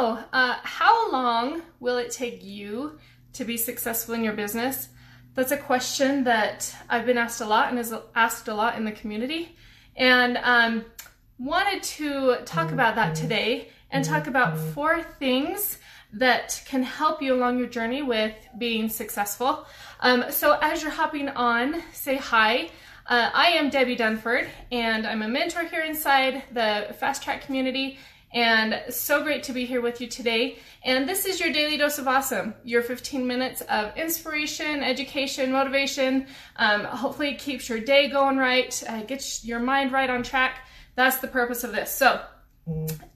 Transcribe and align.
So, 0.00 0.18
uh, 0.32 0.56
how 0.62 1.12
long 1.12 1.60
will 1.78 1.98
it 1.98 2.10
take 2.10 2.42
you 2.42 2.98
to 3.34 3.44
be 3.44 3.58
successful 3.58 4.14
in 4.14 4.24
your 4.24 4.32
business? 4.32 4.88
That's 5.34 5.52
a 5.52 5.58
question 5.58 6.24
that 6.24 6.74
I've 6.88 7.04
been 7.04 7.18
asked 7.18 7.42
a 7.42 7.44
lot 7.44 7.68
and 7.68 7.78
is 7.78 7.92
asked 8.14 8.48
a 8.48 8.54
lot 8.54 8.76
in 8.76 8.86
the 8.86 8.92
community. 8.92 9.54
And 9.96 10.38
um, 10.38 10.86
wanted 11.38 11.82
to 11.82 12.36
talk 12.46 12.72
about 12.72 12.94
that 12.94 13.14
today 13.14 13.68
and 13.90 14.02
talk 14.02 14.26
about 14.26 14.56
four 14.56 15.02
things 15.02 15.76
that 16.14 16.62
can 16.64 16.82
help 16.82 17.20
you 17.20 17.34
along 17.34 17.58
your 17.58 17.68
journey 17.68 18.02
with 18.02 18.34
being 18.56 18.88
successful. 18.88 19.66
Um, 20.00 20.24
so, 20.30 20.58
as 20.62 20.80
you're 20.80 20.92
hopping 20.92 21.28
on, 21.28 21.82
say 21.92 22.16
hi. 22.16 22.70
Uh, 23.06 23.28
I 23.34 23.48
am 23.48 23.68
Debbie 23.68 23.96
Dunford, 23.96 24.48
and 24.72 25.06
I'm 25.06 25.20
a 25.20 25.28
mentor 25.28 25.64
here 25.64 25.82
inside 25.82 26.44
the 26.52 26.94
Fast 26.98 27.22
Track 27.22 27.44
community. 27.44 27.98
And 28.32 28.80
so 28.90 29.22
great 29.24 29.42
to 29.44 29.52
be 29.52 29.66
here 29.66 29.80
with 29.80 30.00
you 30.00 30.06
today. 30.06 30.58
And 30.84 31.08
this 31.08 31.26
is 31.26 31.40
your 31.40 31.52
daily 31.52 31.76
dose 31.76 31.98
of 31.98 32.06
awesome, 32.06 32.54
your 32.64 32.80
15 32.80 33.26
minutes 33.26 33.60
of 33.62 33.96
inspiration, 33.96 34.82
education, 34.82 35.50
motivation. 35.50 36.26
Um, 36.56 36.84
hopefully, 36.84 37.30
it 37.30 37.38
keeps 37.38 37.68
your 37.68 37.80
day 37.80 38.08
going 38.08 38.36
right, 38.36 38.82
uh, 38.88 39.02
gets 39.02 39.44
your 39.44 39.58
mind 39.58 39.92
right 39.92 40.08
on 40.08 40.22
track. 40.22 40.66
That's 40.94 41.18
the 41.18 41.28
purpose 41.28 41.64
of 41.64 41.72
this. 41.72 41.90
So, 41.90 42.20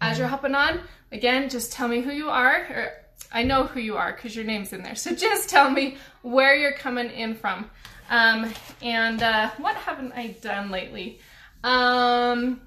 as 0.00 0.19
you're 0.19 0.28
hopping 0.28 0.55
on, 0.55 0.80
again, 1.12 1.48
just 1.48 1.72
tell 1.72 1.86
me 1.86 2.00
who 2.00 2.10
you 2.10 2.28
are. 2.28 2.56
Or 2.70 2.92
I 3.33 3.44
know 3.44 3.64
who 3.64 3.78
you 3.78 3.96
are 3.96 4.12
because 4.12 4.34
your 4.34 4.44
name's 4.44 4.72
in 4.72 4.83
there. 4.83 4.96
So, 4.96 5.14
just 5.14 5.48
tell 5.48 5.70
me 5.70 5.96
where 6.22 6.56
you're 6.56 6.72
coming 6.72 7.10
in 7.10 7.36
from. 7.36 7.70
Um, 8.10 8.52
and 8.83 9.22
uh, 9.22 9.50
what 9.58 9.77
haven't 9.77 10.12
I 10.12 10.36
done 10.41 10.70
lately? 10.70 11.20
Um, 11.62 12.60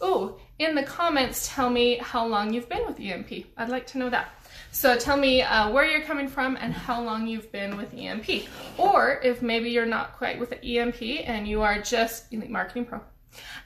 oh, 0.00 0.39
in 0.60 0.74
the 0.74 0.82
comments, 0.82 1.48
tell 1.52 1.70
me 1.70 1.96
how 1.96 2.26
long 2.26 2.52
you've 2.52 2.68
been 2.68 2.86
with 2.86 3.00
EMP. 3.00 3.46
I'd 3.56 3.70
like 3.70 3.86
to 3.88 3.98
know 3.98 4.10
that. 4.10 4.28
So 4.72 4.96
tell 4.96 5.16
me 5.16 5.40
uh, 5.40 5.70
where 5.70 5.86
you're 5.86 6.02
coming 6.02 6.28
from 6.28 6.56
and 6.60 6.72
how 6.72 7.02
long 7.02 7.26
you've 7.26 7.50
been 7.50 7.78
with 7.78 7.94
EMP. 7.94 8.46
Or 8.76 9.20
if 9.24 9.40
maybe 9.40 9.70
you're 9.70 9.86
not 9.86 10.16
quite 10.16 10.38
with 10.38 10.52
EMP 10.62 11.02
and 11.24 11.48
you 11.48 11.62
are 11.62 11.80
just 11.80 12.32
Elite 12.32 12.50
Marketing 12.50 12.84
Pro 12.84 13.00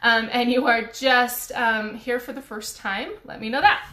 um, 0.02 0.28
and 0.32 0.52
you 0.52 0.66
are 0.66 0.82
just 0.82 1.50
um, 1.52 1.96
here 1.96 2.20
for 2.20 2.32
the 2.32 2.40
first 2.40 2.76
time, 2.76 3.10
let 3.24 3.40
me 3.40 3.48
know 3.48 3.60
that. 3.60 3.84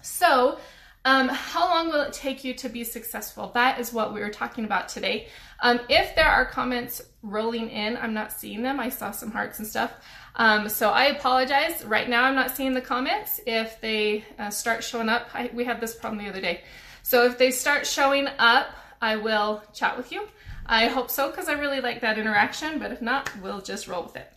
So 0.00 0.58
um, 1.04 1.28
how 1.28 1.68
long 1.68 1.88
will 1.88 2.00
it 2.00 2.14
take 2.14 2.44
you 2.44 2.54
to 2.54 2.68
be 2.70 2.82
successful? 2.82 3.50
That 3.52 3.78
is 3.78 3.92
what 3.92 4.14
we 4.14 4.20
were 4.20 4.30
talking 4.30 4.64
about 4.64 4.88
today. 4.88 5.28
Um, 5.60 5.80
if 5.88 6.16
there 6.16 6.28
are 6.28 6.46
comments 6.46 7.02
rolling 7.26 7.70
in, 7.70 7.96
I'm 7.96 8.14
not 8.14 8.32
seeing 8.32 8.62
them. 8.62 8.80
I 8.80 8.88
saw 8.88 9.10
some 9.10 9.30
hearts 9.30 9.58
and 9.58 9.66
stuff. 9.66 9.92
Um, 10.36 10.68
so 10.68 10.90
I 10.90 11.06
apologize. 11.06 11.84
Right 11.84 12.08
now, 12.08 12.24
I'm 12.24 12.34
not 12.34 12.56
seeing 12.56 12.72
the 12.72 12.80
comments. 12.80 13.40
If 13.46 13.80
they 13.80 14.24
uh, 14.38 14.50
start 14.50 14.84
showing 14.84 15.08
up, 15.08 15.28
I, 15.34 15.50
we 15.52 15.64
had 15.64 15.80
this 15.80 15.94
problem 15.94 16.22
the 16.22 16.30
other 16.30 16.40
day. 16.40 16.62
So 17.02 17.24
if 17.24 17.38
they 17.38 17.50
start 17.50 17.86
showing 17.86 18.28
up, 18.38 18.68
I 19.00 19.16
will 19.16 19.62
chat 19.72 19.96
with 19.96 20.12
you. 20.12 20.26
I 20.66 20.86
hope 20.88 21.10
so 21.10 21.30
because 21.30 21.48
I 21.48 21.52
really 21.52 21.80
like 21.80 22.00
that 22.00 22.18
interaction. 22.18 22.78
But 22.78 22.92
if 22.92 23.02
not, 23.02 23.30
we'll 23.42 23.60
just 23.60 23.88
roll 23.88 24.04
with 24.04 24.16
it. 24.16 24.32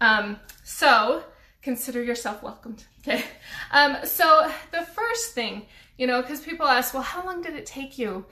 Um, 0.00 0.38
so 0.64 1.22
consider 1.62 2.02
yourself 2.02 2.42
welcomed. 2.42 2.84
Okay. 3.04 3.24
Um, 3.72 3.96
so 4.04 4.48
the 4.70 4.82
first 4.82 5.34
thing 5.34 5.66
you 5.98 6.06
know, 6.06 6.20
because 6.20 6.40
people 6.40 6.66
ask, 6.66 6.94
well, 6.94 7.02
how 7.02 7.24
long 7.24 7.42
did 7.42 7.54
it 7.54 7.66
take 7.66 7.98
you 7.98 8.24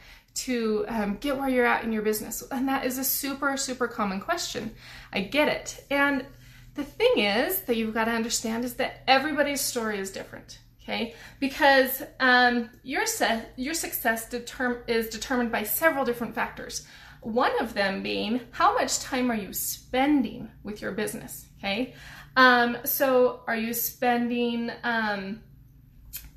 to 0.44 0.84
um, 0.88 1.16
get 1.20 1.38
where 1.38 1.48
you're 1.48 1.66
at 1.66 1.84
in 1.84 1.92
your 1.92 2.02
business? 2.02 2.42
And 2.50 2.69
that 2.69 2.84
is 2.84 2.98
a 2.98 3.05
super, 3.05 3.56
super 3.56 3.88
common 3.88 4.20
question. 4.20 4.72
I 5.12 5.20
get 5.20 5.48
it. 5.48 5.84
And 5.91 6.27
the 6.74 6.84
thing 6.84 7.19
is 7.19 7.62
that 7.62 7.77
you've 7.77 7.94
got 7.94 8.05
to 8.05 8.12
understand 8.12 8.64
is 8.64 8.74
that 8.74 9.02
everybody's 9.06 9.60
story 9.60 9.98
is 9.98 10.10
different. 10.10 10.58
Okay, 10.82 11.14
because 11.38 12.02
um, 12.20 12.70
your 12.82 13.06
se- 13.06 13.47
your 13.56 13.74
success 13.74 14.28
determ- 14.28 14.80
is 14.88 15.08
determined 15.08 15.52
by 15.52 15.62
several 15.62 16.05
different 16.06 16.34
factors. 16.34 16.86
One 17.20 17.52
of 17.60 17.75
them 17.75 18.03
being 18.03 18.41
how 18.50 18.75
much 18.75 18.98
time 18.98 19.31
are 19.31 19.37
you 19.37 19.53
spending 19.53 20.50
with 20.62 20.81
your 20.81 20.93
business? 20.93 21.47
Okay, 21.59 21.94
um, 22.34 22.78
so 22.84 23.43
are 23.47 23.56
you 23.56 23.75
spending 23.75 24.72
um, 24.82 25.43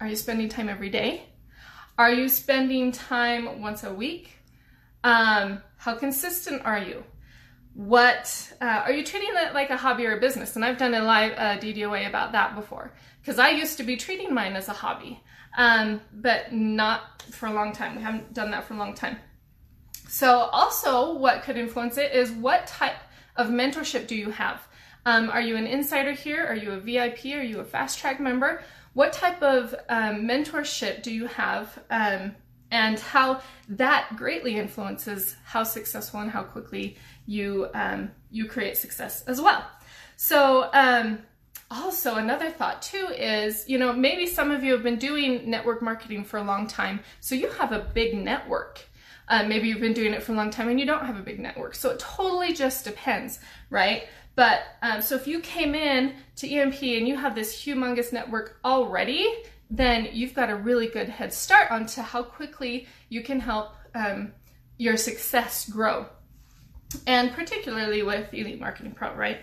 are 0.02 0.08
you 0.08 0.16
spending 0.18 0.50
time 0.50 0.68
every 0.68 0.90
day? 0.90 1.24
Are 1.98 2.12
you 2.12 2.28
spending 2.28 2.92
time 2.92 3.62
once 3.62 3.84
a 3.84 3.94
week? 3.94 4.38
Um, 5.04 5.62
how 5.78 5.96
consistent 5.96 6.66
are 6.66 6.80
you? 6.80 7.04
What 7.76 8.54
uh, 8.62 8.84
are 8.86 8.92
you 8.92 9.04
treating 9.04 9.30
it 9.34 9.54
like 9.54 9.70
a 9.70 9.78
hobby 9.78 10.06
or 10.08 10.18
a 10.18 10.20
business? 10.20 10.56
And 10.56 10.66
I've 10.66 10.78
done 10.78 10.96
a 10.96 11.04
live 11.04 11.34
uh, 11.34 11.60
DDOA 11.60 12.08
about 12.08 12.32
that 12.32 12.56
before 12.56 12.94
because 13.22 13.38
I 13.38 13.50
used 13.50 13.78
to 13.78 13.84
be 13.84 13.96
treating 13.96 14.34
mine 14.34 14.56
as 14.56 14.70
a 14.70 14.74
hobby, 14.74 15.22
um, 15.58 16.02
but 16.14 16.52
not 16.52 17.22
for 17.32 17.46
a 17.48 17.54
long 17.54 17.74
time. 17.74 17.96
We 17.96 18.02
haven't 18.02 18.34
done 18.34 18.52
that 18.52 18.64
for 18.64 18.74
a 18.74 18.78
long 18.78 18.96
time. 18.96 19.18
So, 20.08 20.50
also, 20.52 21.16
what 21.16 21.44
could 21.44 21.58
influence 21.58 21.98
it 21.98 22.12
is 22.12 22.32
what 22.32 22.68
type 22.68 22.98
of 23.36 23.48
mentorship 23.48 24.08
do 24.08 24.16
you 24.16 24.32
have? 24.32 24.68
Um, 25.06 25.30
are 25.30 25.42
you 25.42 25.58
an 25.58 25.68
insider 25.68 26.12
here? 26.12 26.46
Are 26.46 26.56
you 26.56 26.72
a 26.72 26.80
VIP? 26.80 27.26
Are 27.26 27.44
you 27.44 27.60
a 27.60 27.66
fast 27.66 28.00
track 28.00 28.20
member? 28.20 28.64
What 28.94 29.12
type 29.14 29.42
of 29.42 29.74
um, 29.90 30.24
mentorship 30.24 31.02
do 31.02 31.12
you 31.12 31.28
have 31.28 31.80
um, 31.90 32.36
and 32.72 33.00
how 33.00 33.42
that 33.70 34.16
greatly 34.16 34.56
influences 34.58 35.36
how 35.46 35.64
successful 35.64 36.20
and 36.20 36.32
how 36.32 36.44
quickly 36.44 36.98
you 37.26 37.68
um, 37.74 38.12
you 38.32 38.46
create 38.46 38.78
success 38.78 39.24
as 39.28 39.42
well? 39.42 39.66
So 40.16 40.70
um, 40.74 41.20
also 41.72 42.16
another 42.16 42.50
thought 42.52 42.82
too 42.82 43.08
is 43.16 43.68
you 43.68 43.78
know 43.78 43.92
maybe 43.94 44.28
some 44.28 44.52
of 44.52 44.64
you 44.64 44.74
have 44.74 44.84
been 44.84 45.00
doing 45.00 45.50
network 45.50 45.82
marketing 45.82 46.24
for 46.24 46.38
a 46.38 46.44
long 46.44 46.68
time 46.68 47.00
so 47.20 47.36
you 47.36 47.50
have 47.52 47.72
a 47.72 47.80
big 47.94 48.16
network. 48.16 48.82
Uh, 49.26 49.42
maybe 49.42 49.70
you've 49.70 49.80
been 49.80 49.94
doing 49.94 50.12
it 50.12 50.22
for 50.22 50.34
a 50.34 50.36
long 50.36 50.50
time 50.50 50.68
and 50.68 50.78
you 50.78 50.86
don't 50.86 51.06
have 51.06 51.18
a 51.18 51.22
big 51.22 51.40
network 51.40 51.74
so 51.74 51.90
it 51.90 51.98
totally 51.98 52.54
just 52.54 52.84
depends 52.84 53.40
right 53.70 54.04
but 54.36 54.64
um, 54.82 55.02
so 55.02 55.16
if 55.16 55.28
you 55.28 55.40
came 55.40 55.76
in 55.76 56.16
to 56.38 56.50
EMP 56.50 56.82
and 56.82 57.08
you 57.08 57.16
have 57.16 57.36
this 57.36 57.56
humongous 57.56 58.12
network 58.12 58.60
already, 58.66 59.32
then 59.70 60.10
you've 60.12 60.34
got 60.34 60.50
a 60.50 60.56
really 60.56 60.88
good 60.88 61.10
head 61.10 61.34
start 61.34 61.72
onto 61.72 62.02
how 62.02 62.24
quickly 62.24 62.88
you 63.10 63.22
can 63.24 63.40
help 63.40 63.76
um, 63.96 64.32
your 64.78 64.98
success 64.98 65.70
grow. 65.70 66.06
And 67.08 67.32
particularly 67.32 68.04
with 68.04 68.34
Elite 68.34 68.60
Marketing 68.60 68.92
Pro, 68.92 69.16
right? 69.16 69.40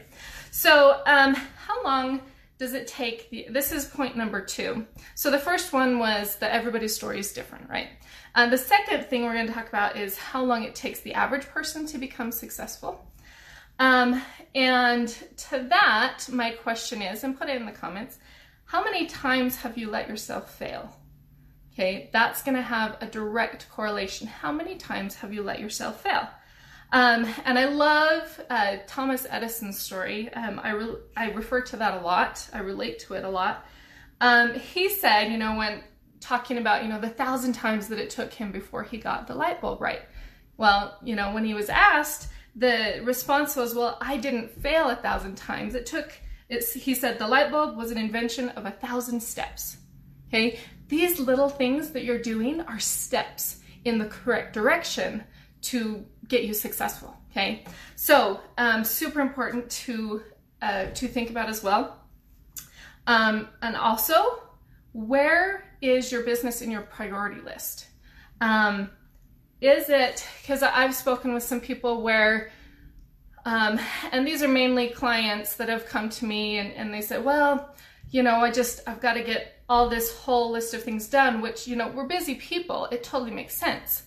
So, 0.53 1.01
um, 1.07 1.35
how 1.35 1.83
long 1.83 2.23
does 2.59 2.75
it 2.75 2.87
take? 2.87 3.29
The, 3.31 3.47
this 3.51 3.73
is 3.73 3.87
point 3.87 4.17
number 4.17 4.41
two. 4.41 4.87
So, 5.17 5.33
the 5.33 5.39
first 5.39 5.73
one 5.73 5.99
was 5.99 6.37
that 6.37 6.53
everybody's 6.53 6.95
story 6.95 7.19
is 7.19 7.33
different, 7.33 7.69
right? 7.69 7.89
Uh, 8.37 8.49
the 8.49 8.59
second 8.59 9.07
thing 9.07 9.25
we're 9.25 9.35
going 9.35 9.49
to 9.49 9.53
talk 9.53 9.69
about 9.69 9.97
is 9.97 10.17
how 10.17 10.45
long 10.45 10.63
it 10.63 10.77
takes 10.77 11.01
the 11.01 11.15
average 11.15 11.47
person 11.49 11.87
to 11.87 11.99
become 11.99 12.31
successful. 12.31 13.05
Um, 13.81 14.23
and 14.55 15.09
to 15.09 15.67
that, 15.71 16.27
my 16.31 16.51
question 16.51 17.01
is, 17.03 17.25
and 17.25 17.37
put 17.37 17.49
it 17.49 17.57
in 17.57 17.67
the 17.67 17.73
comments, 17.73 18.19
how 18.67 18.85
many 18.85 19.07
times 19.07 19.57
have 19.57 19.77
you 19.77 19.91
let 19.91 20.09
yourself 20.09 20.55
fail? 20.55 20.95
Okay, 21.73 22.11
that's 22.13 22.43
going 22.43 22.57
to 22.57 22.63
have 22.63 22.99
a 23.01 23.07
direct 23.07 23.69
correlation. 23.71 24.27
How 24.27 24.53
many 24.53 24.77
times 24.77 25.15
have 25.17 25.33
you 25.33 25.43
let 25.43 25.61
yourself 25.61 26.03
fail? 26.03 26.29
Um, 26.93 27.27
and 27.45 27.59
I 27.59 27.67
love 27.67 28.41
uh, 28.51 28.77
Thomas 28.87 29.27
Edison's 29.31 29.79
story. 29.79 30.33
Um, 30.35 30.61
I, 30.63 30.71
re- 30.73 30.97
I 31.17 31.31
refer 31.31 31.63
to 31.63 31.77
that 31.79 32.03
a 32.03 32.05
lot. 32.05 32.47
I 32.53 32.59
relate 32.59 32.99
to 33.01 33.15
it 33.15 33.25
a 33.25 33.31
lot. 33.31 33.65
Um, 34.21 34.55
he 34.55 34.91
said, 34.91 35.31
you 35.31 35.39
know, 35.39 35.57
when 35.57 35.83
talking 36.19 36.59
about, 36.59 36.83
you 36.83 36.91
know, 36.91 37.01
the 37.01 37.09
thousand 37.09 37.55
times 37.55 37.89
that 37.89 37.99
it 37.99 38.11
took 38.11 38.33
him 38.35 38.53
before 38.53 38.83
he 38.83 38.99
got 38.99 39.27
the 39.27 39.35
light 39.35 39.63
bulb 39.63 39.81
right. 39.81 40.03
Well, 40.59 40.99
you 41.03 41.17
know, 41.17 41.33
when 41.33 41.47
he 41.47 41.55
was 41.55 41.71
asked, 41.71 42.29
the 42.57 43.01
response 43.05 43.57
was, 43.57 43.75
well, 43.75 43.97
I 44.01 44.17
didn't 44.17 44.51
fail 44.63 44.91
a 44.91 44.97
thousand 44.97 45.37
times. 45.37 45.75
It 45.75 45.87
took, 45.87 46.13
he 46.49 46.95
said, 46.95 47.19
the 47.19 47.29
light 47.29 47.51
bulb 47.51 47.77
was 47.77 47.91
an 47.91 47.99
invention 47.99 48.49
of 48.51 48.67
a 48.67 48.71
thousand 48.71 49.21
steps. 49.21 49.77
Okay, 50.29 50.61
these 50.89 51.19
little 51.19 51.49
things 51.49 51.91
that 51.91 52.05
you're 52.05 52.21
doing 52.23 52.61
are 52.63 52.79
steps 52.79 53.61
in 53.85 53.99
the 53.99 54.05
correct 54.05 54.53
direction 54.53 55.25
to 55.63 56.05
get 56.29 56.45
you 56.45 56.55
successful. 56.55 57.17
Okay, 57.31 57.65
so 57.97 58.41
um, 58.59 58.85
super 58.85 59.21
important 59.21 59.71
to 59.71 60.23
uh, 60.63 60.87
to 60.87 61.09
think 61.09 61.31
about 61.31 61.49
as 61.49 61.63
well. 61.63 61.97
Um, 63.07 63.49
and 63.63 63.77
also, 63.77 64.43
where 64.93 65.77
is 65.81 66.13
your 66.13 66.23
business 66.23 66.63
in 66.63 66.71
your 66.71 66.83
priority 66.83 67.41
list? 67.41 67.87
Um, 68.41 68.91
is 69.61 69.89
it 69.89 70.27
because 70.41 70.63
I've 70.63 70.95
spoken 70.95 71.35
with 71.35 71.43
some 71.43 71.61
people 71.61 72.03
where, 72.03 72.51
um, 73.45 73.79
and 74.13 74.27
these 74.27 74.43
are 74.43 74.49
mainly 74.49 74.89
clients 74.89 75.57
that 75.57 75.69
have 75.69 75.87
come 75.87 76.09
to 76.11 76.25
me 76.25 76.59
and, 76.59 76.73
and 76.73 76.93
they 76.93 77.01
say, 77.01 77.19
well, 77.19 77.75
you 78.11 78.23
know, 78.23 78.37
I 78.37 78.51
just, 78.51 78.81
I've 78.87 79.01
got 79.01 79.15
to 79.15 79.23
get 79.23 79.63
all 79.69 79.89
this 79.89 80.17
whole 80.17 80.51
list 80.51 80.75
of 80.75 80.83
things 80.83 81.09
done, 81.09 81.41
which, 81.41 81.69
you 81.69 81.77
know, 81.77 81.89
we're 81.89 82.07
busy 82.07 82.35
people. 82.35 82.87
It 82.87 83.05
totally 83.05 83.31
makes 83.31 83.55
sense. 83.55 84.03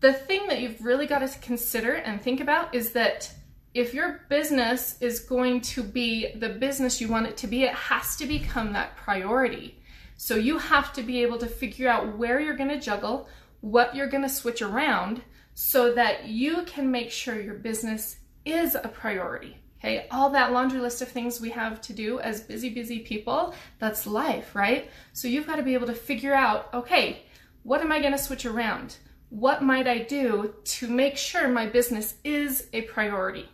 The 0.00 0.12
thing 0.12 0.46
that 0.48 0.60
you've 0.60 0.84
really 0.84 1.06
got 1.06 1.20
to 1.20 1.38
consider 1.40 1.94
and 1.94 2.20
think 2.20 2.40
about 2.40 2.74
is 2.74 2.92
that 2.92 3.32
if 3.72 3.94
your 3.94 4.22
business 4.28 5.00
is 5.00 5.20
going 5.20 5.60
to 5.60 5.82
be 5.82 6.34
the 6.34 6.48
business 6.48 7.00
you 7.00 7.08
want 7.08 7.28
it 7.28 7.36
to 7.38 7.46
be, 7.46 7.62
it 7.62 7.74
has 7.74 8.16
to 8.16 8.26
become 8.26 8.72
that 8.72 8.96
priority. 8.96 9.80
So 10.16 10.34
you 10.34 10.58
have 10.58 10.92
to 10.94 11.02
be 11.02 11.22
able 11.22 11.38
to 11.38 11.46
figure 11.46 11.88
out 11.88 12.18
where 12.18 12.40
you're 12.40 12.56
going 12.56 12.70
to 12.70 12.80
juggle, 12.80 13.28
what 13.60 13.94
you're 13.94 14.08
going 14.08 14.22
to 14.22 14.28
switch 14.28 14.62
around 14.62 15.22
so 15.54 15.92
that 15.94 16.26
you 16.26 16.62
can 16.62 16.90
make 16.90 17.10
sure 17.10 17.40
your 17.40 17.54
business 17.54 18.16
is 18.44 18.74
a 18.74 18.88
priority. 18.88 19.56
Okay, 19.78 20.06
all 20.10 20.30
that 20.30 20.52
laundry 20.52 20.78
list 20.78 21.00
of 21.00 21.08
things 21.08 21.40
we 21.40 21.50
have 21.50 21.80
to 21.82 21.94
do 21.94 22.20
as 22.20 22.42
busy, 22.42 22.68
busy 22.68 22.98
people, 22.98 23.54
that's 23.78 24.06
life, 24.06 24.54
right? 24.54 24.90
So 25.14 25.26
you've 25.26 25.46
got 25.46 25.56
to 25.56 25.62
be 25.62 25.72
able 25.72 25.86
to 25.86 25.94
figure 25.94 26.34
out 26.34 26.72
okay, 26.74 27.22
what 27.62 27.80
am 27.80 27.92
I 27.92 28.00
going 28.00 28.12
to 28.12 28.18
switch 28.18 28.46
around? 28.46 28.96
What 29.30 29.62
might 29.62 29.86
I 29.86 29.98
do 29.98 30.54
to 30.64 30.88
make 30.88 31.16
sure 31.16 31.48
my 31.48 31.66
business 31.66 32.14
is 32.24 32.68
a 32.72 32.82
priority 32.82 33.48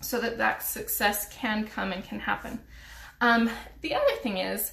so 0.00 0.20
that 0.20 0.38
that 0.38 0.62
success 0.62 1.28
can 1.32 1.66
come 1.66 1.92
and 1.92 2.04
can 2.04 2.20
happen? 2.20 2.60
Um, 3.20 3.50
the 3.80 3.94
other 3.94 4.16
thing 4.22 4.38
is, 4.38 4.72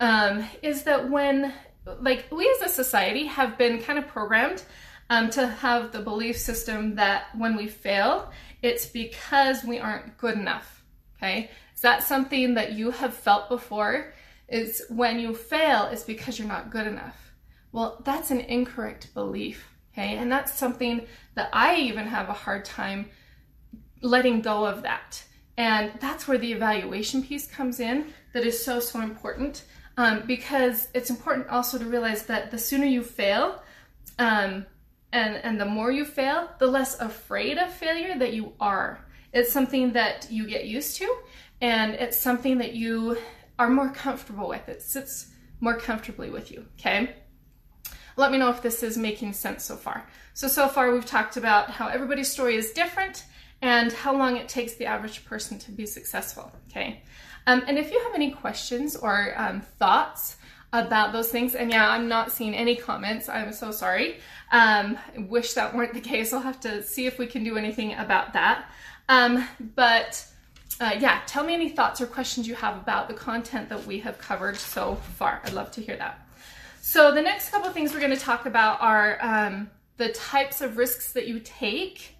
um, 0.00 0.44
is 0.62 0.82
that 0.84 1.08
when, 1.08 1.52
like, 2.00 2.26
we 2.30 2.48
as 2.48 2.70
a 2.70 2.74
society 2.74 3.26
have 3.26 3.58
been 3.58 3.82
kind 3.82 3.98
of 3.98 4.06
programmed 4.08 4.62
um, 5.10 5.30
to 5.30 5.46
have 5.46 5.92
the 5.92 6.00
belief 6.00 6.38
system 6.38 6.94
that 6.96 7.26
when 7.36 7.56
we 7.56 7.68
fail, 7.68 8.30
it's 8.62 8.86
because 8.86 9.64
we 9.64 9.78
aren't 9.78 10.16
good 10.16 10.36
enough. 10.36 10.84
Okay. 11.16 11.50
Is 11.74 11.82
that 11.82 12.02
something 12.02 12.54
that 12.54 12.72
you 12.72 12.90
have 12.90 13.14
felt 13.14 13.48
before? 13.48 14.12
Is 14.48 14.82
when 14.88 15.18
you 15.18 15.34
fail, 15.34 15.84
it's 15.86 16.02
because 16.02 16.38
you're 16.38 16.48
not 16.48 16.70
good 16.70 16.86
enough. 16.86 17.32
Well, 17.72 18.02
that's 18.04 18.30
an 18.30 18.40
incorrect 18.40 19.12
belief. 19.14 19.68
Okay. 19.92 20.16
And 20.16 20.30
that's 20.30 20.52
something 20.54 21.06
that 21.34 21.50
I 21.52 21.76
even 21.76 22.06
have 22.06 22.28
a 22.28 22.34
hard 22.34 22.64
time 22.64 23.10
letting 24.00 24.40
go 24.40 24.64
of 24.64 24.82
that. 24.82 25.22
And 25.56 25.92
that's 26.00 26.26
where 26.26 26.38
the 26.38 26.52
evaluation 26.52 27.22
piece 27.22 27.46
comes 27.46 27.80
in 27.80 28.12
that 28.32 28.44
is 28.44 28.64
so, 28.64 28.80
so 28.80 29.00
important. 29.00 29.64
Um, 29.96 30.22
because 30.26 30.88
it's 30.94 31.10
important 31.10 31.48
also 31.48 31.78
to 31.78 31.84
realize 31.84 32.26
that 32.26 32.50
the 32.50 32.58
sooner 32.58 32.86
you 32.86 33.02
fail, 33.02 33.62
um, 34.18 34.66
and 35.12 35.36
and 35.36 35.60
the 35.60 35.66
more 35.66 35.90
you 35.90 36.04
fail 36.04 36.48
the 36.58 36.66
less 36.66 36.98
afraid 36.98 37.58
of 37.58 37.72
failure 37.72 38.18
that 38.18 38.32
you 38.32 38.54
are. 38.60 39.04
It's 39.32 39.52
something 39.52 39.92
that 39.92 40.28
you 40.30 40.46
get 40.46 40.66
used 40.66 40.96
to 40.98 41.16
and 41.60 41.94
it's 41.94 42.18
something 42.18 42.58
that 42.58 42.74
you 42.74 43.16
are 43.58 43.68
more 43.68 43.90
comfortable 43.90 44.48
with. 44.48 44.68
It 44.68 44.82
sits 44.82 45.28
more 45.60 45.76
comfortably 45.76 46.30
with 46.30 46.50
you 46.50 46.66
okay? 46.78 47.14
Let 48.16 48.30
me 48.32 48.38
know 48.38 48.50
if 48.50 48.60
this 48.60 48.82
is 48.82 48.98
making 48.98 49.32
sense 49.32 49.64
so 49.64 49.76
far. 49.76 50.06
So 50.34 50.48
so 50.48 50.68
far 50.68 50.92
we've 50.92 51.06
talked 51.06 51.36
about 51.36 51.70
how 51.70 51.88
everybody's 51.88 52.30
story 52.30 52.56
is 52.56 52.72
different 52.72 53.24
and 53.60 53.92
how 53.92 54.16
long 54.16 54.36
it 54.36 54.48
takes 54.48 54.74
the 54.74 54.86
average 54.86 55.24
person 55.24 55.58
to 55.60 55.70
be 55.70 55.86
successful 55.86 56.50
okay 56.68 57.02
um, 57.46 57.62
and 57.66 57.78
if 57.78 57.90
you 57.90 58.00
have 58.04 58.14
any 58.14 58.30
questions 58.30 58.96
or 58.96 59.34
um, 59.36 59.60
thoughts 59.60 60.36
about 60.72 61.12
those 61.12 61.28
things. 61.28 61.54
And 61.54 61.70
yeah, 61.70 61.88
I'm 61.88 62.08
not 62.08 62.32
seeing 62.32 62.54
any 62.54 62.76
comments. 62.76 63.28
I'm 63.28 63.52
so 63.52 63.70
sorry. 63.70 64.18
Um, 64.50 64.98
wish 65.28 65.52
that 65.54 65.74
weren't 65.74 65.94
the 65.94 66.00
case. 66.00 66.32
I'll 66.32 66.40
have 66.40 66.60
to 66.60 66.82
see 66.82 67.06
if 67.06 67.18
we 67.18 67.26
can 67.26 67.44
do 67.44 67.56
anything 67.56 67.94
about 67.94 68.32
that. 68.32 68.70
Um, 69.08 69.46
but 69.74 70.24
uh, 70.80 70.96
yeah, 70.98 71.20
tell 71.26 71.44
me 71.44 71.54
any 71.54 71.68
thoughts 71.68 72.00
or 72.00 72.06
questions 72.06 72.48
you 72.48 72.54
have 72.54 72.76
about 72.76 73.08
the 73.08 73.14
content 73.14 73.68
that 73.68 73.86
we 73.86 74.00
have 74.00 74.18
covered 74.18 74.56
so 74.56 74.96
far. 75.16 75.40
I'd 75.44 75.52
love 75.52 75.70
to 75.72 75.82
hear 75.82 75.96
that. 75.96 76.26
So 76.80 77.12
the 77.12 77.22
next 77.22 77.50
couple 77.50 77.70
things 77.70 77.92
we're 77.92 78.00
going 78.00 78.16
to 78.16 78.16
talk 78.16 78.46
about 78.46 78.80
are 78.80 79.18
um, 79.20 79.70
the 79.98 80.08
types 80.10 80.60
of 80.60 80.76
risks 80.78 81.12
that 81.12 81.28
you 81.28 81.40
take 81.40 82.16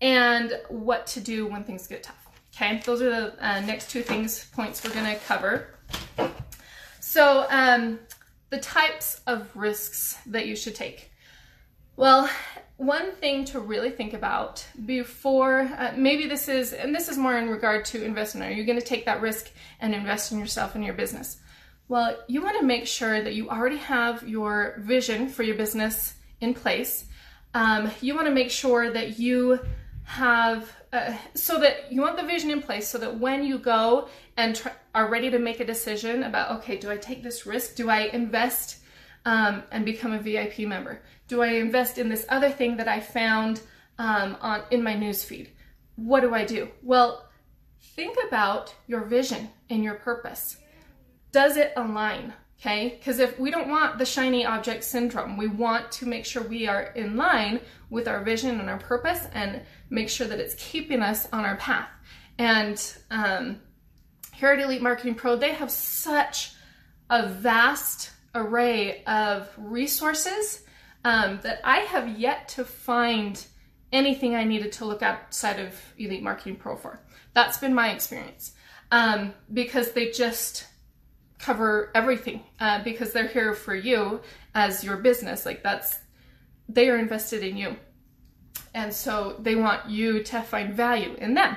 and 0.00 0.52
what 0.68 1.06
to 1.08 1.20
do 1.20 1.46
when 1.46 1.64
things 1.64 1.86
get 1.86 2.02
tough. 2.02 2.23
Okay, 2.56 2.80
those 2.84 3.02
are 3.02 3.10
the 3.10 3.44
uh, 3.44 3.60
next 3.60 3.90
two 3.90 4.02
things 4.02 4.44
points 4.52 4.84
we're 4.84 4.92
to 4.92 5.16
cover. 5.26 5.66
So, 7.00 7.46
um, 7.50 7.98
the 8.50 8.60
types 8.60 9.20
of 9.26 9.48
risks 9.56 10.18
that 10.26 10.46
you 10.46 10.54
should 10.54 10.76
take. 10.76 11.10
Well, 11.96 12.30
one 12.76 13.12
thing 13.12 13.44
to 13.46 13.60
really 13.60 13.90
think 13.90 14.12
about 14.14 14.64
before, 14.86 15.62
uh, 15.62 15.94
maybe 15.96 16.28
this 16.28 16.48
is, 16.48 16.72
and 16.72 16.94
this 16.94 17.08
is 17.08 17.18
more 17.18 17.36
in 17.36 17.48
regard 17.48 17.84
to 17.86 18.04
investment. 18.04 18.52
Are 18.52 18.54
you 18.54 18.64
going 18.64 18.78
to 18.78 18.84
take 18.84 19.04
that 19.06 19.20
risk 19.20 19.50
and 19.80 19.92
invest 19.92 20.30
in 20.30 20.38
yourself 20.38 20.76
and 20.76 20.84
your 20.84 20.94
business? 20.94 21.38
Well, 21.88 22.16
you 22.28 22.40
want 22.40 22.58
to 22.58 22.64
make 22.64 22.86
sure 22.86 23.20
that 23.20 23.34
you 23.34 23.50
already 23.50 23.78
have 23.78 24.28
your 24.28 24.76
vision 24.78 25.28
for 25.28 25.42
your 25.42 25.56
business 25.56 26.14
in 26.40 26.54
place. 26.54 27.06
Um, 27.52 27.90
you 28.00 28.14
want 28.14 28.26
to 28.26 28.34
make 28.34 28.50
sure 28.50 28.92
that 28.92 29.18
you 29.18 29.58
have 30.04 30.70
uh, 30.92 31.14
so 31.34 31.58
that 31.58 31.90
you 31.90 32.00
want 32.00 32.16
the 32.16 32.22
vision 32.22 32.50
in 32.50 32.62
place 32.62 32.86
so 32.86 32.98
that 32.98 33.18
when 33.18 33.42
you 33.42 33.58
go 33.58 34.08
and 34.36 34.62
are 34.94 35.10
ready 35.10 35.30
to 35.30 35.38
make 35.38 35.60
a 35.60 35.64
decision 35.64 36.22
about 36.22 36.50
okay 36.58 36.76
do 36.76 36.90
i 36.90 36.96
take 36.96 37.22
this 37.22 37.46
risk? 37.46 37.74
Do 37.74 37.88
i 37.88 38.02
invest 38.12 38.78
um, 39.24 39.62
and 39.72 39.84
become 39.84 40.12
a 40.12 40.18
vip 40.18 40.58
member? 40.58 41.02
Do 41.26 41.42
i 41.42 41.48
invest 41.48 41.98
in 41.98 42.08
this 42.08 42.26
other 42.28 42.50
thing 42.50 42.76
that 42.76 42.88
i 42.88 43.00
found 43.00 43.62
um, 43.98 44.36
on 44.40 44.62
in 44.70 44.82
my 44.82 44.94
newsfeed? 44.94 45.48
What 45.96 46.20
do 46.20 46.34
i 46.34 46.44
do? 46.44 46.68
Well 46.82 47.28
think 47.94 48.16
about 48.26 48.74
your 48.86 49.04
vision 49.04 49.50
and 49.70 49.82
your 49.82 49.94
purpose. 49.94 50.58
Does 51.32 51.56
it 51.56 51.72
align? 51.76 52.32
Okay? 52.60 52.96
Because 52.98 53.18
if 53.18 53.38
we 53.38 53.50
don't 53.50 53.68
want 53.68 53.98
the 53.98 54.06
shiny 54.06 54.46
object 54.46 54.84
syndrome, 54.84 55.36
we 55.36 55.48
want 55.48 55.92
to 55.92 56.06
make 56.06 56.24
sure 56.24 56.42
we 56.42 56.66
are 56.66 56.84
in 56.94 57.16
line 57.16 57.60
with 57.90 58.08
our 58.08 58.22
vision 58.22 58.58
and 58.58 58.70
our 58.70 58.78
purpose 58.78 59.26
and 59.32 59.60
make 59.94 60.08
sure 60.08 60.26
that 60.26 60.40
it's 60.40 60.54
keeping 60.54 61.00
us 61.00 61.28
on 61.32 61.44
our 61.44 61.56
path. 61.56 61.88
And 62.38 62.94
um, 63.10 63.60
here 64.32 64.50
at 64.50 64.60
Elite 64.60 64.82
Marketing 64.82 65.14
Pro, 65.14 65.36
they 65.36 65.52
have 65.52 65.70
such 65.70 66.52
a 67.08 67.28
vast 67.28 68.10
array 68.34 69.04
of 69.04 69.48
resources 69.56 70.62
um, 71.04 71.38
that 71.42 71.60
I 71.64 71.78
have 71.80 72.18
yet 72.18 72.48
to 72.50 72.64
find 72.64 73.44
anything 73.92 74.34
I 74.34 74.44
needed 74.44 74.72
to 74.72 74.84
look 74.84 75.02
outside 75.02 75.60
of 75.60 75.80
Elite 75.98 76.22
Marketing 76.22 76.56
Pro 76.56 76.76
for. 76.76 77.00
That's 77.32 77.58
been 77.58 77.74
my 77.74 77.90
experience 77.90 78.52
um, 78.90 79.34
because 79.52 79.92
they 79.92 80.10
just 80.10 80.66
cover 81.38 81.92
everything 81.94 82.42
uh, 82.58 82.82
because 82.82 83.12
they're 83.12 83.28
here 83.28 83.54
for 83.54 83.74
you 83.74 84.20
as 84.54 84.82
your 84.82 84.96
business. 84.96 85.46
Like 85.46 85.62
that's, 85.62 85.98
they 86.68 86.88
are 86.88 86.96
invested 86.96 87.44
in 87.44 87.56
you. 87.56 87.76
And 88.74 88.92
so 88.92 89.36
they 89.38 89.54
want 89.54 89.88
you 89.88 90.22
to 90.24 90.42
find 90.42 90.74
value 90.74 91.14
in 91.18 91.34
them. 91.34 91.56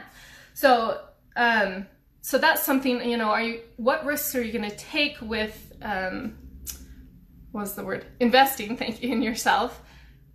So, 0.54 1.02
um, 1.36 1.88
so 2.22 2.38
that's 2.38 2.64
something, 2.64 3.10
you 3.10 3.18
know, 3.18 3.30
are 3.30 3.42
you, 3.42 3.62
what 3.78 4.06
risks 4.06 4.36
are 4.36 4.44
you 4.44 4.52
going 4.52 4.70
to 4.70 4.76
take 4.78 5.18
with, 5.22 5.74
um, 5.82 6.38
what's 7.52 7.74
the 7.74 7.84
word? 7.84 8.06
Investing, 8.20 8.78
thank 8.78 9.02
you, 9.02 9.12
in 9.12 9.22
yourself. 9.22 9.82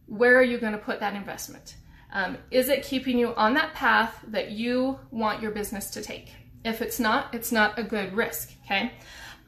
Where 0.06 0.36
are 0.36 0.42
you 0.42 0.58
going 0.58 0.72
to 0.72 0.78
put 0.78 1.00
that 1.00 1.14
investment? 1.14 1.76
Um, 2.12 2.36
is 2.50 2.68
it 2.68 2.82
keeping 2.82 3.18
you 3.18 3.34
on 3.34 3.54
that 3.54 3.74
path 3.74 4.18
that 4.28 4.50
you 4.50 4.98
want 5.10 5.40
your 5.40 5.50
business 5.50 5.90
to 5.90 6.02
take? 6.02 6.32
If 6.64 6.82
it's 6.82 7.00
not, 7.00 7.34
it's 7.34 7.52
not 7.52 7.78
a 7.78 7.82
good 7.82 8.12
risk, 8.12 8.52
okay? 8.64 8.92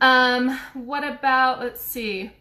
Um, 0.01 0.59
what 0.73 1.05
about, 1.05 1.61
let's 1.61 1.81
see. 1.81 2.33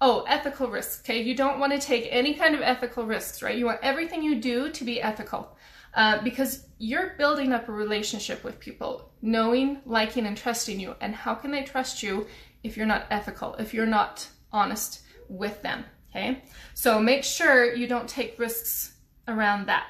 Oh, 0.00 0.24
ethical 0.28 0.68
risks. 0.68 1.00
Okay, 1.00 1.22
you 1.22 1.34
don't 1.34 1.58
want 1.58 1.72
to 1.72 1.78
take 1.78 2.06
any 2.10 2.34
kind 2.34 2.54
of 2.54 2.60
ethical 2.62 3.04
risks, 3.04 3.42
right? 3.42 3.56
You 3.56 3.66
want 3.66 3.80
everything 3.82 4.22
you 4.22 4.40
do 4.40 4.70
to 4.70 4.84
be 4.84 5.02
ethical 5.02 5.56
uh, 5.94 6.22
because 6.22 6.66
you're 6.78 7.14
building 7.18 7.52
up 7.52 7.68
a 7.68 7.72
relationship 7.72 8.44
with 8.44 8.60
people, 8.60 9.10
knowing, 9.22 9.80
liking, 9.84 10.26
and 10.26 10.36
trusting 10.36 10.78
you. 10.78 10.94
And 11.00 11.14
how 11.14 11.34
can 11.34 11.50
they 11.50 11.64
trust 11.64 12.02
you 12.02 12.26
if 12.62 12.76
you're 12.76 12.86
not 12.86 13.06
ethical, 13.10 13.54
if 13.54 13.74
you're 13.74 13.86
not 13.86 14.28
honest 14.52 15.02
with 15.28 15.62
them? 15.62 15.84
Okay, 16.10 16.42
so 16.74 17.00
make 17.00 17.24
sure 17.24 17.74
you 17.74 17.86
don't 17.88 18.08
take 18.08 18.38
risks 18.38 18.94
around 19.26 19.66
that. 19.66 19.88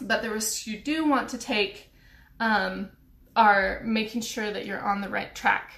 But 0.00 0.22
the 0.22 0.30
risks 0.30 0.66
you 0.66 0.78
do 0.80 1.06
want 1.06 1.28
to 1.28 1.38
take 1.38 1.92
um, 2.40 2.90
are 3.36 3.82
making 3.84 4.22
sure 4.22 4.50
that 4.50 4.66
you're 4.66 4.80
on 4.80 5.02
the 5.02 5.08
right 5.08 5.34
track. 5.34 5.72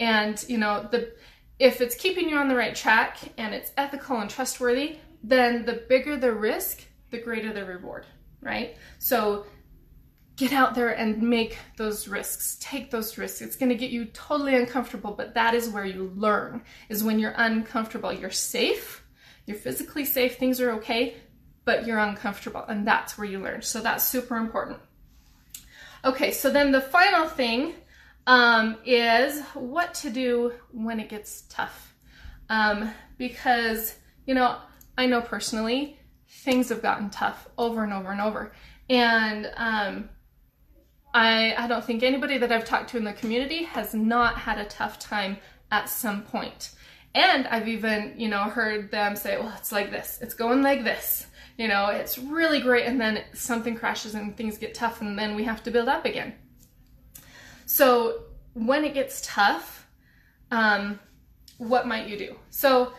And, 0.00 0.42
you 0.48 0.58
know, 0.58 0.88
the 0.90 1.12
if 1.58 1.80
it's 1.80 1.94
keeping 1.94 2.28
you 2.28 2.36
on 2.36 2.48
the 2.48 2.56
right 2.56 2.74
track 2.74 3.18
and 3.38 3.54
it's 3.54 3.72
ethical 3.76 4.20
and 4.20 4.28
trustworthy, 4.28 4.98
then 5.22 5.64
the 5.64 5.84
bigger 5.88 6.16
the 6.16 6.32
risk, 6.32 6.84
the 7.10 7.18
greater 7.18 7.52
the 7.52 7.64
reward, 7.64 8.06
right? 8.40 8.76
So 8.98 9.46
get 10.36 10.52
out 10.52 10.74
there 10.74 10.90
and 10.90 11.22
make 11.22 11.56
those 11.76 12.08
risks. 12.08 12.58
Take 12.60 12.90
those 12.90 13.16
risks. 13.16 13.40
It's 13.40 13.56
going 13.56 13.70
to 13.70 13.74
get 13.74 13.90
you 13.90 14.04
totally 14.06 14.54
uncomfortable, 14.54 15.12
but 15.12 15.34
that 15.34 15.54
is 15.54 15.68
where 15.68 15.86
you 15.86 16.12
learn. 16.14 16.62
Is 16.88 17.02
when 17.02 17.18
you're 17.18 17.34
uncomfortable. 17.36 18.12
You're 18.12 18.30
safe. 18.30 19.02
You're 19.46 19.56
physically 19.56 20.04
safe. 20.04 20.36
Things 20.36 20.60
are 20.60 20.72
okay, 20.72 21.14
but 21.64 21.86
you're 21.86 21.98
uncomfortable, 21.98 22.64
and 22.68 22.86
that's 22.86 23.16
where 23.16 23.26
you 23.26 23.38
learn. 23.40 23.62
So 23.62 23.80
that's 23.80 24.04
super 24.04 24.36
important. 24.36 24.78
Okay, 26.04 26.32
so 26.32 26.50
then 26.50 26.70
the 26.70 26.80
final 26.80 27.26
thing 27.28 27.74
um, 28.26 28.76
is 28.84 29.42
what 29.54 29.94
to 29.94 30.10
do 30.10 30.52
when 30.72 31.00
it 31.00 31.08
gets 31.08 31.42
tough. 31.48 31.94
Um, 32.48 32.92
because, 33.18 33.96
you 34.26 34.34
know, 34.34 34.56
I 34.98 35.06
know 35.06 35.20
personally 35.20 35.98
things 36.28 36.68
have 36.68 36.82
gotten 36.82 37.10
tough 37.10 37.48
over 37.56 37.84
and 37.84 37.92
over 37.92 38.10
and 38.10 38.20
over. 38.20 38.52
And 38.88 39.50
um, 39.56 40.08
I, 41.14 41.54
I 41.56 41.66
don't 41.66 41.84
think 41.84 42.02
anybody 42.02 42.38
that 42.38 42.52
I've 42.52 42.64
talked 42.64 42.90
to 42.90 42.96
in 42.96 43.04
the 43.04 43.12
community 43.12 43.64
has 43.64 43.94
not 43.94 44.38
had 44.38 44.58
a 44.58 44.64
tough 44.64 44.98
time 44.98 45.38
at 45.70 45.88
some 45.88 46.22
point. 46.22 46.70
And 47.14 47.46
I've 47.46 47.68
even, 47.68 48.14
you 48.18 48.28
know, 48.28 48.44
heard 48.44 48.90
them 48.90 49.16
say, 49.16 49.38
well, 49.38 49.52
it's 49.56 49.72
like 49.72 49.90
this, 49.90 50.18
it's 50.20 50.34
going 50.34 50.62
like 50.62 50.84
this. 50.84 51.26
You 51.56 51.68
know, 51.68 51.86
it's 51.86 52.18
really 52.18 52.60
great, 52.60 52.84
and 52.84 53.00
then 53.00 53.24
something 53.32 53.76
crashes 53.76 54.14
and 54.14 54.36
things 54.36 54.58
get 54.58 54.74
tough, 54.74 55.00
and 55.00 55.18
then 55.18 55.34
we 55.34 55.44
have 55.44 55.62
to 55.62 55.70
build 55.70 55.88
up 55.88 56.04
again. 56.04 56.34
So 57.66 58.22
when 58.54 58.84
it 58.84 58.94
gets 58.94 59.20
tough, 59.22 59.86
um, 60.50 60.98
what 61.58 61.86
might 61.86 62.08
you 62.08 62.16
do? 62.16 62.36
So, 62.50 62.92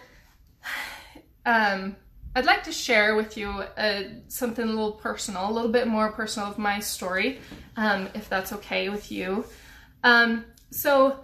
um, 1.46 1.96
I'd 2.36 2.46
like 2.46 2.64
to 2.66 2.72
share 2.72 3.16
with 3.16 3.36
you 3.36 3.50
uh, 3.50 4.04
something 4.28 4.64
a 4.64 4.68
little 4.68 4.92
personal, 4.92 5.50
a 5.50 5.52
little 5.52 5.72
bit 5.72 5.88
more 5.88 6.12
personal 6.12 6.48
of 6.48 6.60
my 6.60 6.80
story, 6.80 7.40
um, 7.78 8.10
if 8.14 8.30
that's 8.30 8.54
okay 8.54 8.90
with 8.90 9.12
you. 9.12 9.46
Um, 10.04 10.46
so, 10.70 11.24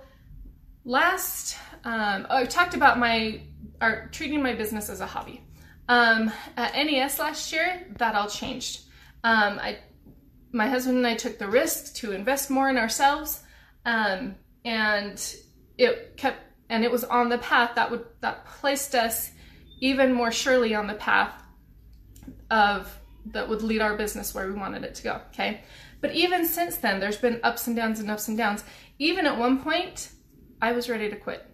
last 0.85 1.57
um, 1.83 2.25
I 2.29 2.45
talked 2.45 2.73
about 2.73 2.97
my 2.97 3.41
or 3.81 4.09
treating 4.11 4.41
my 4.41 4.53
business 4.53 4.89
as 4.89 5.01
a 5.01 5.05
hobby. 5.05 5.41
Um, 5.89 6.31
at 6.55 6.73
NES 6.73 7.19
last 7.19 7.51
year, 7.51 7.85
that 7.97 8.15
all 8.15 8.29
changed. 8.29 8.83
Um, 9.23 9.59
I, 9.59 9.79
my 10.53 10.69
husband 10.69 10.97
and 10.97 11.07
I 11.07 11.15
took 11.15 11.39
the 11.39 11.47
risk 11.47 11.95
to 11.95 12.11
invest 12.11 12.49
more 12.49 12.69
in 12.69 12.77
ourselves, 12.77 13.41
um, 13.85 14.35
and 14.63 15.35
it 15.77 16.15
kept 16.15 16.39
and 16.69 16.83
it 16.83 16.91
was 16.91 17.03
on 17.03 17.29
the 17.29 17.39
path 17.39 17.71
that 17.75 17.91
would 17.91 18.05
that 18.21 18.45
placed 18.45 18.95
us 18.95 19.31
even 19.81 20.13
more 20.13 20.31
surely 20.31 20.73
on 20.75 20.87
the 20.87 20.93
path 20.93 21.33
of 22.49 22.99
that 23.25 23.49
would 23.49 23.63
lead 23.63 23.81
our 23.81 23.97
business 23.97 24.33
where 24.33 24.47
we 24.47 24.53
wanted 24.53 24.83
it 24.83 24.95
to 24.95 25.03
go. 25.03 25.21
Okay, 25.33 25.61
but 26.01 26.13
even 26.13 26.45
since 26.45 26.77
then, 26.77 26.99
there's 26.99 27.17
been 27.17 27.39
ups 27.43 27.67
and 27.67 27.75
downs 27.75 27.99
and 27.99 28.09
ups 28.09 28.27
and 28.27 28.37
downs. 28.37 28.63
Even 28.99 29.25
at 29.25 29.37
one 29.37 29.59
point, 29.59 30.11
I 30.61 30.71
was 30.71 30.87
ready 30.87 31.09
to 31.09 31.15
quit, 31.15 31.45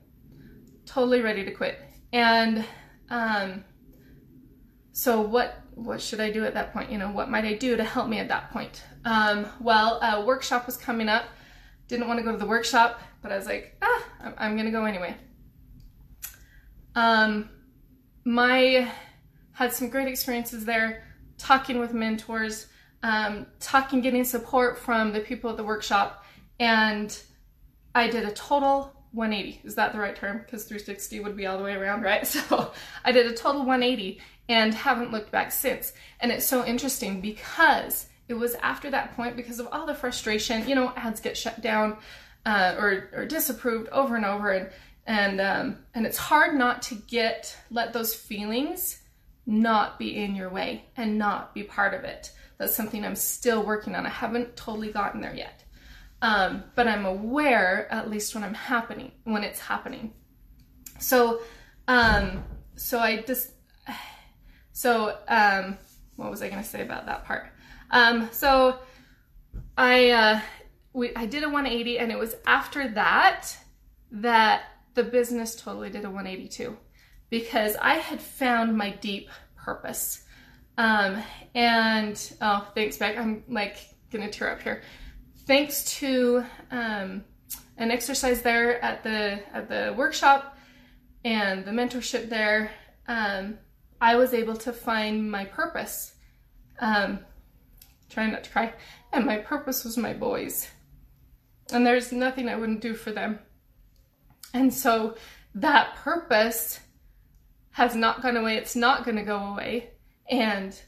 totally 0.86 1.22
ready 1.22 1.46
to 1.46 1.52
quit, 1.52 1.80
and 2.12 2.66
um, 3.10 3.64
so 5.00 5.22
what 5.22 5.62
what 5.76 6.02
should 6.02 6.20
I 6.20 6.30
do 6.30 6.44
at 6.44 6.56
that 6.56 6.74
point? 6.74 6.92
You 6.92 6.98
know, 6.98 7.10
what 7.10 7.30
might 7.30 7.46
I 7.46 7.54
do 7.54 7.78
to 7.78 7.86
help 7.86 8.10
me 8.10 8.20
at 8.20 8.28
that 8.28 8.52
point? 8.52 8.84
Um, 9.06 9.48
well, 9.62 9.98
a 10.02 10.26
workshop 10.26 10.66
was 10.66 10.76
coming 10.76 11.08
up. 11.08 11.24
Didn't 11.88 12.10
want 12.10 12.20
to 12.20 12.24
go 12.24 12.34
to 12.34 12.38
the 12.38 12.46
workshop, 12.46 13.00
but 13.22 13.32
I 13.32 13.38
was 13.38 13.46
like, 13.46 13.78
ah, 13.82 14.04
I'm, 14.22 14.34
I'm 14.38 14.58
gonna 14.58 14.72
go 14.72 14.84
anyway. 14.84 15.16
Um, 16.96 17.50
my 18.26 18.92
had 19.54 19.72
some 19.72 19.88
great 19.90 20.10
experiences 20.10 20.66
there, 20.66 21.06
talking 21.38 21.80
with 21.80 21.94
mentors, 21.94 22.68
um, 23.02 23.46
talking, 23.62 24.02
getting 24.02 24.26
support 24.26 24.78
from 24.78 25.14
the 25.14 25.22
people 25.22 25.50
at 25.50 25.56
the 25.56 25.64
workshop, 25.64 26.26
and 26.60 27.18
I 27.96 28.10
did 28.10 28.26
a 28.26 28.32
total 28.32 28.99
180. 29.12 29.62
Is 29.64 29.76
that 29.76 29.94
the 29.94 30.00
right 30.00 30.16
term? 30.16 30.38
Because 30.38 30.66
360 30.66 31.20
would 31.22 31.36
be 31.36 31.46
all 31.48 31.58
the 31.58 31.64
way 31.64 31.74
around, 31.74 32.02
right? 32.02 32.26
So 32.28 32.72
I 33.04 33.12
did 33.12 33.28
a 33.28 33.34
total 33.34 33.62
180 33.62 34.22
and 34.48 34.74
haven't 34.74 35.12
looked 35.12 35.32
back 35.32 35.52
since. 35.52 35.94
And 36.20 36.32
it's 36.32 36.46
so 36.46 36.66
interesting 36.66 37.22
because 37.22 38.08
it 38.28 38.34
was 38.34 38.56
after 38.56 38.92
that 38.92 39.16
point, 39.16 39.36
because 39.36 39.60
of 39.60 39.68
all 39.72 39.86
the 39.86 39.96
frustration, 39.96 40.68
you 40.68 40.76
know, 40.76 40.94
ads 40.96 41.22
get 41.22 41.38
shut 41.38 41.62
down 41.62 41.98
uh, 42.46 42.76
or, 42.78 43.10
or 43.14 43.26
disapproved 43.26 43.90
over 43.90 44.16
and 44.16 44.26
over. 44.26 44.52
And, 44.52 44.70
and, 45.06 45.42
um, 45.42 45.78
and 45.94 46.06
it's 46.06 46.18
hard 46.18 46.56
not 46.56 46.84
to 46.84 46.96
get, 46.96 47.56
let 47.72 47.94
those 47.94 48.14
feelings 48.14 49.02
not 49.46 49.98
be 49.98 50.16
in 50.16 50.36
your 50.36 50.50
way 50.50 50.86
and 50.96 51.18
not 51.18 51.54
be 51.56 51.64
part 51.64 51.94
of 51.94 52.04
it. 52.04 52.32
That's 52.60 52.76
something 52.76 53.04
I'm 53.04 53.16
still 53.16 53.64
working 53.64 53.96
on. 53.96 54.06
I 54.06 54.10
haven't 54.10 54.56
totally 54.56 54.92
gotten 54.92 55.22
there 55.22 55.34
yet. 55.34 55.64
Um, 56.22 56.64
but 56.76 56.88
I'm 56.88 57.06
aware 57.06 57.88
at 57.92 58.10
least 58.10 58.36
when 58.36 58.44
I'm 58.44 58.54
happening, 58.54 59.12
when 59.24 59.44
it's 59.44 59.60
happening. 59.60 60.14
So, 61.00 61.42
um, 61.88 62.44
so 62.76 63.00
I 63.00 63.22
just, 63.22 63.52
so, 64.74 65.18
um, 65.28 65.78
what 66.18 66.30
was 66.30 66.42
I 66.42 66.50
going 66.50 66.62
to 66.62 66.68
say 66.68 66.82
about 66.82 67.06
that 67.06 67.26
part? 67.26 67.48
Um, 67.92 68.30
so 68.32 68.80
I, 69.78 70.10
uh, 70.10 70.42
we, 70.94 71.16
I 71.16 71.26
did 71.26 71.44
a 71.44 71.48
180 71.48 72.00
and 72.00 72.12
it 72.12 72.20
was 72.20 72.36
after 72.46 72.90
that 72.90 73.58
that 74.12 74.64
the 74.96 75.04
business 75.04 75.56
totally 75.56 75.90
did 75.90 76.04
a 76.04 76.10
182 76.10 76.78
because 77.30 77.76
I 77.82 77.96
had 77.96 78.20
found 78.20 78.78
my 78.78 78.92
deep 78.92 79.30
purpose. 79.56 80.24
Um, 80.78 81.22
and 81.56 82.34
oh, 82.42 82.68
thanks, 82.74 82.98
Beck. 82.98 83.18
I'm 83.18 83.44
like 83.48 83.78
gonna 84.12 84.30
tear 84.30 84.50
up 84.50 84.62
here. 84.62 84.82
Thanks 85.50 85.84
to 85.98 86.46
um, 86.70 87.24
an 87.76 87.90
exercise 87.90 88.44
there 88.44 88.80
at 88.86 89.02
the 89.02 89.40
at 89.52 89.68
the 89.68 89.96
workshop 89.98 90.56
and 91.26 91.66
the 91.66 91.72
mentorship 91.72 92.30
there, 92.30 92.70
um, 93.08 93.58
I 94.00 94.16
was 94.16 94.36
able 94.36 94.56
to 94.58 94.72
find 94.72 95.32
my 95.32 95.46
purpose. 95.46 96.14
Um, 96.80 97.22
trying 98.12 98.32
not 98.32 98.44
to 98.44 98.52
cry. 98.52 98.74
And 99.12 99.26
my 99.26 99.38
purpose 99.38 99.84
was 99.84 99.98
my 99.98 100.14
boys. 100.14 100.68
And 101.74 101.84
there's 101.84 102.12
nothing 102.12 102.48
I 102.48 102.56
wouldn't 102.56 102.82
do 102.82 102.94
for 102.94 103.12
them. 103.12 103.40
And 104.54 104.72
so 104.72 105.16
that 105.56 105.96
purpose 105.96 106.80
has 107.72 107.96
not 107.96 108.22
gone 108.22 108.38
away. 108.38 108.58
It's 108.58 108.76
not 108.76 109.04
going 109.04 109.18
to 109.18 109.24
go 109.24 109.40
away. 109.40 109.90
And 110.30 110.80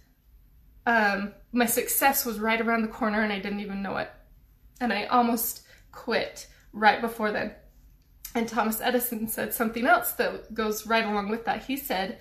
um, 0.86 1.34
my 1.52 1.66
success 1.66 2.28
was 2.28 2.40
right 2.40 2.62
around 2.62 2.84
the 2.84 2.90
corner 2.90 3.24
and 3.24 3.34
I 3.34 3.40
didn't 3.40 3.62
even 3.62 3.82
know 3.82 3.98
it. 3.98 4.12
And 4.82 4.92
I 4.92 5.06
almost 5.06 5.62
quit 5.94 6.48
right 6.74 7.00
before 7.00 7.32
then. 7.32 7.54
And 8.36 8.48
Thomas 8.48 8.82
Edison 8.82 9.28
said 9.28 9.54
something 9.54 9.86
else 9.86 10.12
that 10.14 10.54
goes 10.54 10.88
right 10.88 11.06
along 11.06 11.30
with 11.30 11.46
that. 11.46 11.64
He 11.64 11.78
said, 11.78 12.20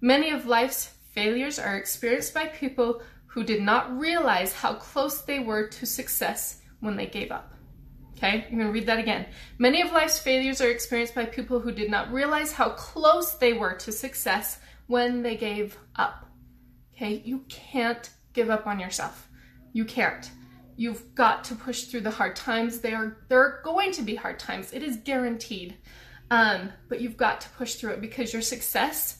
Many 0.00 0.30
of 0.30 0.46
life's 0.46 0.92
failures 1.12 1.58
are 1.58 1.76
experienced 1.76 2.34
by 2.34 2.46
people 2.46 3.02
who 3.26 3.42
did 3.42 3.62
not 3.62 3.98
realize 3.98 4.52
how 4.52 4.74
close 4.74 5.22
they 5.22 5.40
were 5.40 5.68
to 5.68 5.86
success 5.86 6.60
when 6.80 6.96
they 6.96 7.06
gave 7.06 7.32
up. 7.32 7.54
Okay, 8.16 8.44
I'm 8.44 8.56
going 8.56 8.66
to 8.66 8.72
read 8.72 8.86
that 8.86 8.98
again. 8.98 9.26
Many 9.58 9.80
of 9.80 9.90
life's 9.92 10.18
failures 10.18 10.60
are 10.60 10.70
experienced 10.70 11.14
by 11.14 11.24
people 11.24 11.60
who 11.60 11.72
did 11.72 11.90
not 11.90 12.12
realize 12.12 12.52
how 12.52 12.70
close 12.70 13.32
they 13.32 13.52
were 13.52 13.74
to 13.74 13.90
success 13.90 14.58
when 14.86 15.22
they 15.22 15.36
gave 15.36 15.76
up. 15.96 16.28
Okay, 16.94 17.22
you 17.24 17.44
can't 17.48 18.10
give 18.32 18.50
up 18.50 18.66
on 18.66 18.78
yourself. 18.78 19.28
You 19.72 19.84
can't. 19.84 20.30
You've 20.82 21.14
got 21.14 21.44
to 21.44 21.54
push 21.54 21.84
through 21.84 22.00
the 22.00 22.10
hard 22.10 22.34
times. 22.34 22.80
They 22.80 22.92
are 22.92 23.18
there 23.28 23.40
are 23.40 23.60
going 23.62 23.92
to 23.92 24.02
be 24.02 24.16
hard 24.16 24.40
times. 24.40 24.72
It 24.72 24.82
is 24.82 24.96
guaranteed. 24.96 25.76
Um, 26.28 26.72
but 26.88 27.00
you've 27.00 27.16
got 27.16 27.40
to 27.42 27.48
push 27.50 27.76
through 27.76 27.92
it 27.92 28.00
because 28.00 28.32
your 28.32 28.42
success 28.42 29.18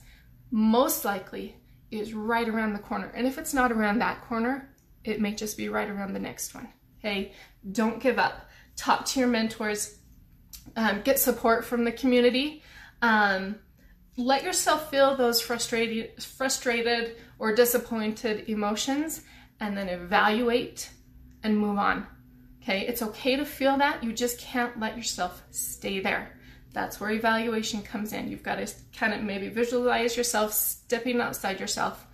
most 0.50 1.04
likely 1.04 1.56
is 1.92 2.14
right 2.14 2.48
around 2.48 2.72
the 2.72 2.80
corner. 2.80 3.12
And 3.14 3.28
if 3.28 3.38
it's 3.38 3.54
not 3.54 3.70
around 3.70 4.00
that 4.00 4.22
corner, 4.22 4.74
it 5.04 5.20
may 5.20 5.34
just 5.34 5.56
be 5.56 5.68
right 5.68 5.88
around 5.88 6.14
the 6.14 6.18
next 6.18 6.52
one. 6.52 6.68
Okay, 6.98 7.32
don't 7.70 8.00
give 8.00 8.18
up. 8.18 8.48
Talk 8.74 9.04
to 9.04 9.20
your 9.20 9.28
mentors, 9.28 9.98
um, 10.74 11.02
get 11.02 11.20
support 11.20 11.64
from 11.64 11.84
the 11.84 11.92
community. 11.92 12.64
Um, 13.02 13.60
let 14.16 14.42
yourself 14.42 14.90
feel 14.90 15.16
those 15.16 15.40
frustrated, 15.40 16.20
frustrated 16.24 17.18
or 17.38 17.54
disappointed 17.54 18.48
emotions, 18.48 19.22
and 19.60 19.76
then 19.76 19.88
evaluate 19.88 20.90
and 21.42 21.58
move 21.58 21.78
on. 21.78 22.06
Okay, 22.62 22.86
it's 22.86 23.02
okay 23.02 23.36
to 23.36 23.44
feel 23.44 23.76
that. 23.78 24.04
You 24.04 24.12
just 24.12 24.38
can't 24.38 24.78
let 24.78 24.96
yourself 24.96 25.42
stay 25.50 26.00
there. 26.00 26.38
That's 26.72 27.00
where 27.00 27.10
evaluation 27.10 27.82
comes 27.82 28.12
in. 28.12 28.28
You've 28.28 28.42
got 28.42 28.56
to 28.56 28.72
kind 28.96 29.12
of 29.12 29.22
maybe 29.22 29.48
visualize 29.48 30.16
yourself 30.16 30.54
stepping 30.54 31.20
outside 31.20 31.60
yourself 31.60 32.06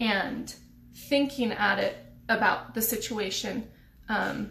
and 0.00 0.54
thinking 0.94 1.52
at 1.52 1.78
it 1.78 1.96
about 2.28 2.74
the 2.74 2.82
situation 2.82 3.68
um, 4.08 4.50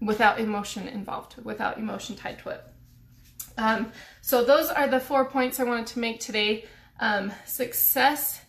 without 0.00 0.38
emotion 0.38 0.86
involved, 0.86 1.36
without 1.42 1.78
emotion 1.78 2.14
tied 2.14 2.38
to 2.40 2.50
it. 2.50 2.62
Um, 3.56 3.92
so, 4.20 4.44
those 4.44 4.68
are 4.68 4.88
the 4.88 5.00
four 5.00 5.24
points 5.24 5.60
I 5.60 5.64
wanted 5.64 5.86
to 5.88 5.98
make 6.00 6.20
today. 6.20 6.66
Um, 7.00 7.32
success 7.46 8.40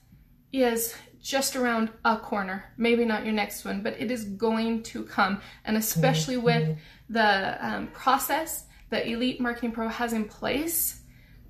is 0.52 0.96
just 1.26 1.56
around 1.56 1.90
a 2.06 2.16
corner, 2.18 2.72
maybe 2.78 3.04
not 3.04 3.26
your 3.26 3.34
next 3.34 3.66
one, 3.66 3.82
but 3.82 4.00
it 4.00 4.12
is 4.12 4.26
going 4.26 4.84
to 4.84 5.04
come. 5.06 5.42
And 5.66 5.76
especially 5.76 6.38
with 6.38 6.78
the 7.10 7.58
um, 7.68 7.88
process 7.88 8.66
that 8.92 9.08
Elite 9.08 9.42
Marketing 9.42 9.72
Pro 9.72 9.88
has 9.88 10.14
in 10.14 10.26
place, 10.26 11.02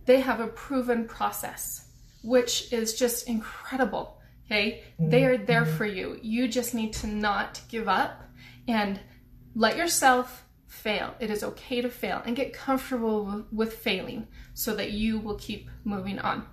they 0.05 0.21
have 0.21 0.39
a 0.39 0.47
proven 0.47 1.05
process, 1.05 1.89
which 2.23 2.71
is 2.71 2.93
just 2.93 3.27
incredible. 3.27 4.21
Okay, 4.45 4.85
they 4.97 5.25
are 5.25 5.37
there 5.37 5.65
for 5.65 5.85
you. 5.85 6.19
You 6.21 6.47
just 6.47 6.73
need 6.73 6.93
to 6.93 7.07
not 7.07 7.59
give 7.67 7.89
up 7.89 8.23
and 8.69 9.01
let 9.55 9.75
yourself 9.75 10.45
fail. 10.67 11.15
It 11.19 11.29
is 11.29 11.43
okay 11.43 11.81
to 11.81 11.89
fail 11.89 12.21
and 12.25 12.33
get 12.33 12.53
comfortable 12.53 13.45
with 13.51 13.73
failing 13.73 14.27
so 14.53 14.73
that 14.75 14.91
you 14.91 15.19
will 15.19 15.35
keep 15.35 15.69
moving 15.83 16.19
on. 16.19 16.45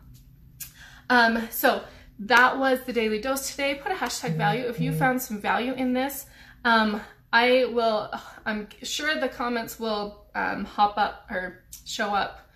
Um, 1.11 1.47
so 1.51 1.85
that 2.27 2.59
was 2.59 2.81
the 2.83 2.93
daily 2.93 3.21
dose 3.21 3.51
today. 3.51 3.75
Put 3.75 3.93
a 3.93 3.95
hashtag 3.95 4.37
value 4.37 4.67
if 4.67 4.81
you 4.81 4.93
found 4.93 5.21
some 5.21 5.41
value 5.41 5.73
in 5.75 5.93
this. 5.93 6.27
Um, 6.65 7.01
I 7.33 7.65
will, 7.73 8.11
I'm 8.45 8.69
sure 8.83 9.19
the 9.19 9.29
comments 9.29 9.81
will 9.81 10.27
um, 10.35 10.65
hop 10.65 10.99
up 10.99 11.27
or 11.31 11.65
show 11.85 12.15
up 12.15 12.51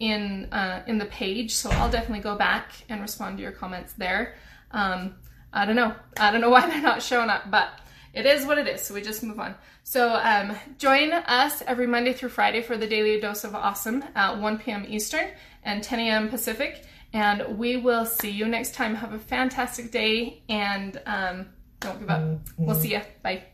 in 0.00 0.48
uh, 0.52 0.82
in 0.86 0.98
the 0.98 1.04
page, 1.06 1.54
so 1.54 1.70
I'll 1.70 1.90
definitely 1.90 2.22
go 2.22 2.34
back 2.34 2.72
and 2.88 3.00
respond 3.00 3.36
to 3.36 3.42
your 3.42 3.52
comments 3.52 3.92
there. 3.92 4.34
Um, 4.72 5.14
I 5.52 5.64
don't 5.64 5.76
know. 5.76 5.94
I 6.18 6.32
don't 6.32 6.40
know 6.40 6.50
why 6.50 6.66
they're 6.68 6.82
not 6.82 7.02
showing 7.02 7.30
up, 7.30 7.50
but 7.50 7.68
it 8.14 8.26
is 8.26 8.44
what 8.44 8.58
it 8.58 8.66
is. 8.66 8.82
So 8.82 8.94
we 8.94 9.02
just 9.02 9.22
move 9.22 9.38
on. 9.38 9.54
So 9.84 10.14
um, 10.14 10.56
join 10.78 11.12
us 11.12 11.62
every 11.66 11.86
Monday 11.86 12.12
through 12.12 12.30
Friday 12.30 12.62
for 12.62 12.76
the 12.76 12.86
Daily 12.86 13.20
Dose 13.20 13.44
of 13.44 13.54
Awesome 13.54 14.04
at 14.14 14.38
1 14.38 14.58
p.m. 14.58 14.84
Eastern 14.88 15.28
and 15.62 15.82
10 15.82 16.00
a.m. 16.00 16.28
Pacific. 16.28 16.84
And 17.12 17.58
we 17.58 17.76
will 17.76 18.06
see 18.06 18.30
you 18.30 18.46
next 18.46 18.74
time. 18.74 18.94
Have 18.94 19.12
a 19.12 19.18
fantastic 19.18 19.90
day 19.90 20.42
and 20.48 21.00
um, 21.06 21.48
don't 21.80 21.98
give 22.00 22.10
up. 22.10 22.40
We'll 22.56 22.76
see 22.76 22.92
you. 22.92 23.02
Bye. 23.22 23.51